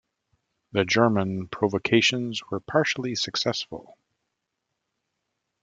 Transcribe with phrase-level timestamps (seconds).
[0.71, 3.99] The German provocations were partially successful.